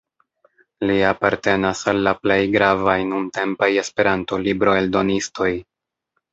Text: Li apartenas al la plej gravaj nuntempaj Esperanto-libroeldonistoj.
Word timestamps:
Li 0.91 0.95
apartenas 1.09 1.83
al 1.91 1.99
la 2.07 2.15
plej 2.23 2.39
gravaj 2.57 2.97
nuntempaj 3.11 3.71
Esperanto-libroeldonistoj. 3.85 5.55